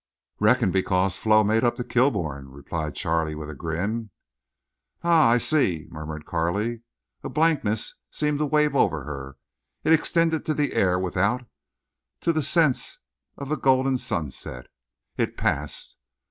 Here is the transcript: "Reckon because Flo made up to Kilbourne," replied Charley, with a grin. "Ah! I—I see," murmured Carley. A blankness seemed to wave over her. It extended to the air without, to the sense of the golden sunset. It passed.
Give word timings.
"Reckon 0.39 0.71
because 0.71 1.19
Flo 1.19 1.43
made 1.43 1.63
up 1.63 1.75
to 1.75 1.83
Kilbourne," 1.83 2.49
replied 2.51 2.95
Charley, 2.95 3.35
with 3.35 3.51
a 3.51 3.53
grin. 3.53 4.09
"Ah! 5.03 5.27
I—I 5.29 5.37
see," 5.37 5.85
murmured 5.91 6.25
Carley. 6.25 6.81
A 7.23 7.29
blankness 7.29 7.99
seemed 8.09 8.39
to 8.39 8.47
wave 8.47 8.75
over 8.75 9.03
her. 9.03 9.37
It 9.83 9.93
extended 9.93 10.43
to 10.45 10.55
the 10.55 10.73
air 10.73 10.97
without, 10.97 11.43
to 12.21 12.33
the 12.33 12.41
sense 12.41 12.97
of 13.37 13.49
the 13.49 13.57
golden 13.57 13.99
sunset. 13.99 14.65
It 15.17 15.37
passed. 15.37 15.97